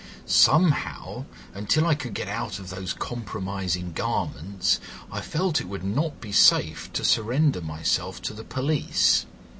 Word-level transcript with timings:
"Somehow, 0.25 1.25
until 1.53 1.85
I 1.85 1.93
could 1.93 2.15
get 2.15 2.27
out 2.27 2.57
of 2.57 2.71
those 2.71 2.91
compromising 2.91 3.91
garments, 3.91 4.79
I 5.11 5.21
felt 5.21 5.61
it 5.61 5.67
would 5.69 5.83
not 5.83 6.19
be 6.19 6.31
safe 6.31 6.91
to 6.93 7.05
surrender 7.05 7.61
myself 7.61 8.19
to 8.23 8.33
the 8.33 8.43
police. 8.43 9.27